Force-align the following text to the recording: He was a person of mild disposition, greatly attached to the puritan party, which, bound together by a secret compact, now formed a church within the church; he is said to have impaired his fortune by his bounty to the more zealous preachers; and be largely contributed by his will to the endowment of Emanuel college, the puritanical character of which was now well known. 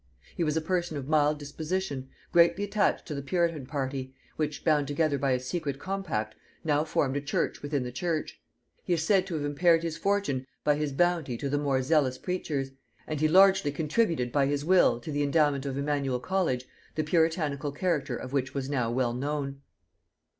He 0.35 0.43
was 0.43 0.57
a 0.57 0.61
person 0.61 0.97
of 0.97 1.07
mild 1.07 1.37
disposition, 1.37 2.09
greatly 2.31 2.63
attached 2.63 3.05
to 3.05 3.13
the 3.13 3.21
puritan 3.21 3.67
party, 3.67 4.15
which, 4.35 4.63
bound 4.65 4.87
together 4.87 5.19
by 5.19 5.29
a 5.33 5.39
secret 5.39 5.77
compact, 5.77 6.33
now 6.63 6.83
formed 6.83 7.17
a 7.17 7.21
church 7.21 7.61
within 7.61 7.83
the 7.83 7.91
church; 7.91 8.41
he 8.83 8.93
is 8.93 9.03
said 9.03 9.27
to 9.27 9.35
have 9.35 9.45
impaired 9.45 9.83
his 9.83 9.97
fortune 9.97 10.47
by 10.63 10.73
his 10.73 10.91
bounty 10.91 11.37
to 11.37 11.49
the 11.49 11.59
more 11.59 11.83
zealous 11.83 12.17
preachers; 12.17 12.71
and 13.05 13.19
be 13.19 13.27
largely 13.27 13.71
contributed 13.71 14.31
by 14.31 14.47
his 14.47 14.65
will 14.65 14.99
to 14.99 15.11
the 15.11 15.21
endowment 15.21 15.67
of 15.67 15.77
Emanuel 15.77 16.19
college, 16.19 16.65
the 16.95 17.03
puritanical 17.03 17.71
character 17.71 18.15
of 18.17 18.33
which 18.33 18.55
was 18.55 18.67
now 18.71 18.89
well 18.89 19.13
known. 19.13 19.61